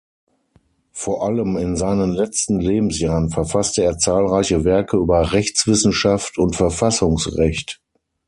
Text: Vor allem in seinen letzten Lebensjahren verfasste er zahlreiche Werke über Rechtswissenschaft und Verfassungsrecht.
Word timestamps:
Vor 0.93 1.23
allem 1.23 1.57
in 1.57 1.77
seinen 1.77 2.11
letzten 2.13 2.59
Lebensjahren 2.59 3.29
verfasste 3.29 3.83
er 3.83 3.99
zahlreiche 3.99 4.63
Werke 4.63 4.97
über 4.97 5.31
Rechtswissenschaft 5.31 6.39
und 6.39 6.55
Verfassungsrecht. 6.55 7.79